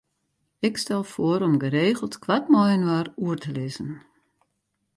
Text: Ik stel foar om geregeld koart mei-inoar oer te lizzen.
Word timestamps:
Ik 0.59 0.77
stel 0.77 1.03
foar 1.13 1.41
om 1.47 1.55
geregeld 1.63 2.15
koart 2.23 2.45
mei-inoar 2.51 3.07
oer 3.23 3.37
te 3.45 3.51
lizzen. 3.57 3.91